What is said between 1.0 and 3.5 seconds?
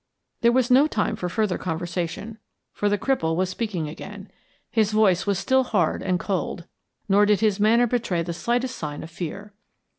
for further conversation, for the cripple